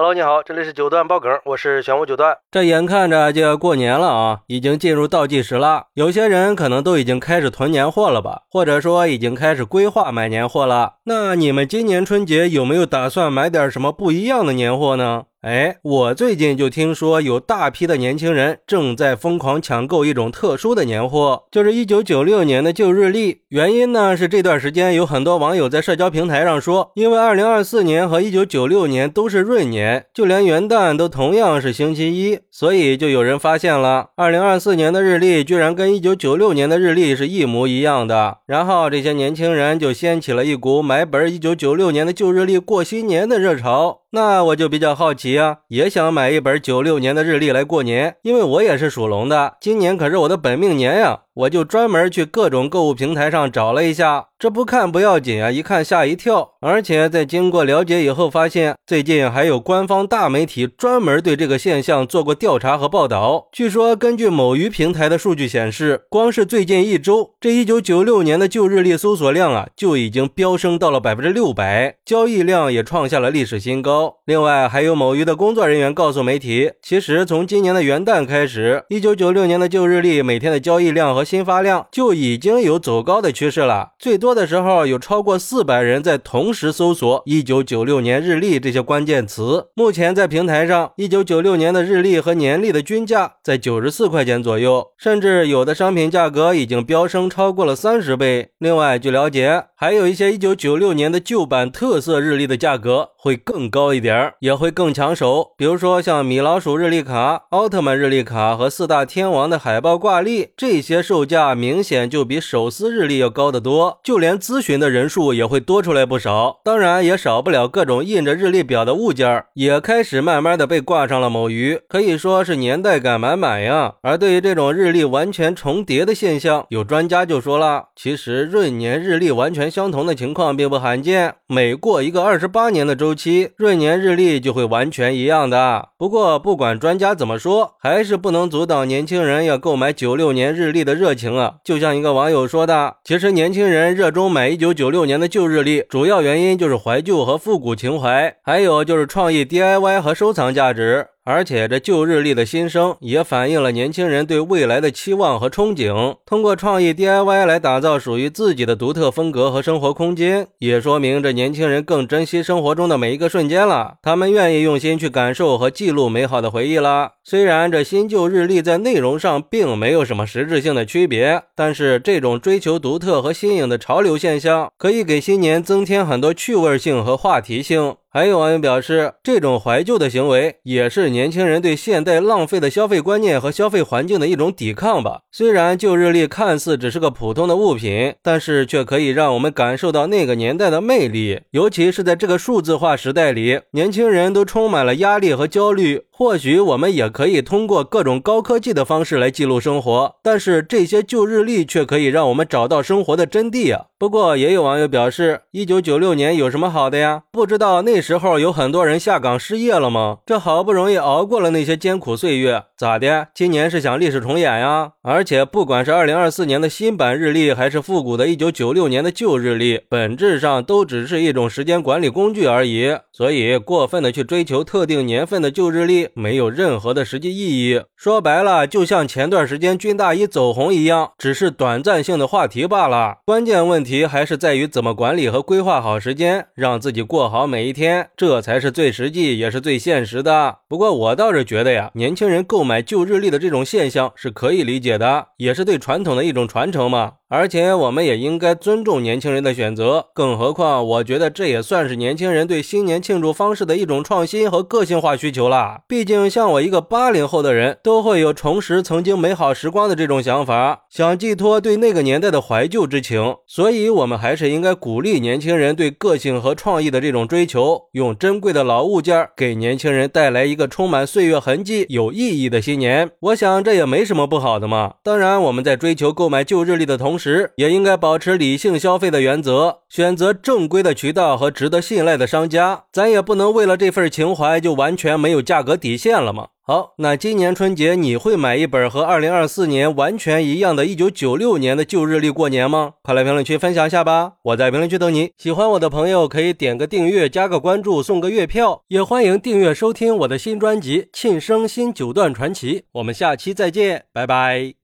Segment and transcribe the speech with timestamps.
[0.00, 2.38] Hello，你好，这里是九段爆梗，我是玄武九段。
[2.52, 5.86] 这眼看着就要过年了啊，已经进入倒计时了。
[5.94, 10.98] 有些人可能都已经开始囤年货了吧，或者说已经开始规划买年货了。
[11.06, 15.24] 那你们今年春节有没有打算买点什么不一样的年货呢？
[15.48, 23.40] 哎，我最近就听说有大批的年轻人正在疯狂抢购一种特殊的年货，就是一九九六年的旧日历。
[23.48, 38.40] 原因呢是这段时间有很多网友在社交平台上说，因为二零二四年和一九九六年都是闰年，就连元旦都同样是星期一，所以就有人发现了二零二四年的日历居然跟一九九六年的日历是一模一样的。
[38.44, 44.00] 然后这些年轻人就掀起了一股买本一九九六年的旧日历过新年的热潮。
[44.10, 51.20] 那我就比较好奇啊，也想买一本九六年的日历来过年，因为我也是属龙的，今年可是我的本命年呀。
[51.38, 56.54] 我就专门去各种购物平台上找了一下，这不看不要紧啊，一看吓一跳。
[56.60, 63.46] 而且在经过了解以后，发现最近还有官方大媒体专门对这个现象做过调查和报道。
[63.52, 74.16] 据说根据某鱼平台的数据显示，光是最近一周，这一九九六年的旧日历搜索量啊就已经飙升到了百分之六百，交易量也创下了历史新高。
[74.24, 89.66] 另外，还有某鱼的工作人员告诉媒体，其实从今年的元旦开始，一九九六年的旧日历每天的交易量和新发量就已经有走高的趋势了，最多的时候有超过四百人在同时搜索“一九九六年日历”这些关键词。
[89.74, 98.52] 目前在平台上，一九九六年的日历和年历的均价在九十四块钱左右，甚至有的商品价格已经飙升超过了三十倍。
[98.58, 105.52] 另外，据了解，还有一些一九九六年的旧版特色日历的价格会更高一点，也会更抢手。
[105.58, 111.54] 比如说像米老鼠日历卡、奥特曼日历卡和四大天王的海报挂历，这些售价。
[111.54, 116.60] 明显就比手撕日历要高得多，就连咨询的人数也会多出来不少。
[116.62, 123.94] 当然，也少不了各种印着日历表的物件，也开始慢慢的被挂上了某鱼，可以说是年代感满满呀。
[124.02, 135.88] 而对于这种日历完全重叠的现象，有专家就说了，其实闰年日历完全相同的情况并不罕见，每过一个二十八年的周期，闰年日历就会完全一样的。
[135.96, 141.54] 不过，不管专家怎么说，还是不能阻挡年轻人要购买九六年日历的热情啊。
[141.64, 151.06] 就像一个网友说的，其实年轻人热衷买一九九六年的旧日历，主要原因就是怀旧和复古情怀，还有就是创意 DIY 和收藏价值。
[151.30, 156.16] 而且这旧日历的新生也反映了年轻人对未来的期望和憧憬。
[156.24, 163.96] 通过创意 DIY 来打造属于自己的独特风格和生活空间，也说明这年轻人更珍惜生活中的每一个瞬间了。
[164.02, 167.10] 他们愿意用心去感受和记录美好的回忆了。
[167.22, 177.96] 虽然这新旧日历在内容上并没有什么实质性的区别，但是这种追求独特和新颖的潮流现象，可以给新年增添很多趣味性和话题性。
[178.10, 185.20] 还有网友表示，这种怀旧的行为也是年轻人对现代浪费的消费观念和消费环境的一种抵抗吧。
[185.30, 191.42] 虽然旧日历看似只是个普通的物品，但是却可以让我们感受到那个年代的魅力。
[191.50, 196.04] 尤其是在这个数字化时代里，年轻人都充满了压力和焦虑。
[196.10, 203.84] 或许我们也可以通过各种高科技的方式来记录生活，但是这些旧日历却可以让我们找到生活的真谛啊。
[203.96, 207.22] 不过也有网友表示，一九九六年有什么好的呀？
[207.30, 210.18] 不知道那那时候有很多人下岗失业了吗？
[210.24, 213.26] 这好不容易熬过了那些艰苦岁月，咋的？
[213.34, 214.92] 今年是想历史重演呀？
[215.02, 222.96] 而且不管是二零二四年的新版日历，还是复古的一九九六年的旧日历，本质上都只是一种时间管理工具而已。
[223.12, 227.82] 所以过分的去追求特定年份的旧日历，没有任何的实际意义。
[227.96, 233.16] 说白了，就像前段时间军大衣走红一样，只是短暂性的话题罢了。
[233.26, 233.82] 关键问。
[233.88, 240.58] 题还是在于怎么管理和规划好时间，让自己过好每一天，这才是最实际也是最现实的。
[240.68, 247.14] 不过我倒是觉得呀，年轻人购买旧日历的这种现象是可以理解的，也是对传统的一种传承嘛。
[247.30, 255.82] 而且我们也应该尊重年轻人的选择，更何况我觉得这也算是年轻人对新年庆祝方式的一种创新和个性化需求了。
[255.86, 263.36] 毕竟像我一个八零后的人，都会有重拾曾经美好时光的这种想法，想寄托对那个年代的怀旧之情。
[263.46, 273.10] 所以，我们还是应该鼓励年轻人对个性和创意的这种追求，用珍贵的老物件给年轻人带来一个充满岁月痕迹、有意义的新年。
[273.20, 274.94] 我想这也没什么不好的嘛。
[275.02, 282.84] 当然，我们在追求购买旧日历的同，时也应该保持理性消费的原则，选择正规的渠道和值得信赖的商家。
[282.92, 286.48] 咱也不能为了这份情怀就完全没有价格底线了嘛？
[286.62, 292.92] 好，那今年春节你会买一本和二零二四年完全一样的1996年的旧日历过年吗？
[293.02, 294.34] 快来评论区分享一下吧！
[294.44, 295.30] 我在评论区等你。
[295.38, 302.80] 喜欢我的朋友可以点个订阅、加个关注、送个月票，也欢迎订阅收听我的新专辑《庆生新九段传奇》。
[302.92, 304.78] 我们下期再见，拜拜。